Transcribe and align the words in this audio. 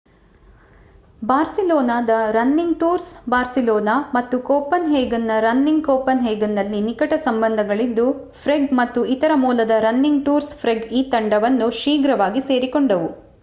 ಬಾರ್ಸಿಲೋನಾದ 1.21 2.13
running 2.31 2.79
tours 2.79 3.09
Barcelona 3.29 3.95
ಮತ್ತು 4.13 4.37
ಕೋಪನ್‌ಹೇಗನ್‌ನ 4.47 5.35
running 5.39 5.85
ಕೋಪನ್‌ಹೇಗನ್‌ನಲ್ಲಿ 5.85 6.79
ನಿಕಟ 6.81 7.13
ಸಂಬಂಧಗಳಿದ್ದು 7.23 8.07
ಪ್ರೇಗ್ 8.41 8.69
ಮತ್ತು 8.73 9.03
ಇತರ 9.15 9.35
ಮೂಲದ 9.37 9.75
ರನ್ನಿಂಗ್ 9.81 10.25
ಟೂರ್ಸ್ 10.25 10.53
ಪ್ರೇಗ್ 10.61 10.87
ಈ 10.93 11.03
ತಂಡವನ್ನು 11.11 11.69
ಶೀಘ್ರವಾಗಿ 11.81 12.43
ಸೇರಿಕೊಂಡವು 12.49 13.09